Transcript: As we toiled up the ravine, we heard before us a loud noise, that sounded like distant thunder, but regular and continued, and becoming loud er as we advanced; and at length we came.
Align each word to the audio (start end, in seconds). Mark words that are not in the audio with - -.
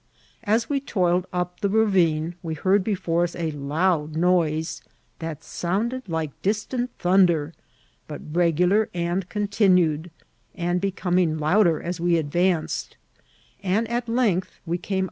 As 0.45 0.67
we 0.67 0.79
toiled 0.79 1.27
up 1.31 1.59
the 1.59 1.69
ravine, 1.69 2.33
we 2.41 2.55
heard 2.55 2.83
before 2.83 3.21
us 3.23 3.35
a 3.35 3.51
loud 3.51 4.15
noise, 4.15 4.81
that 5.19 5.43
sounded 5.43 6.09
like 6.09 6.41
distant 6.41 6.89
thunder, 6.97 7.53
but 8.07 8.19
regular 8.35 8.89
and 8.95 9.29
continued, 9.29 10.09
and 10.55 10.81
becoming 10.81 11.37
loud 11.37 11.67
er 11.67 11.79
as 11.79 11.99
we 11.99 12.17
advanced; 12.17 12.97
and 13.61 13.87
at 13.89 14.09
length 14.09 14.59
we 14.65 14.79
came. 14.79 14.99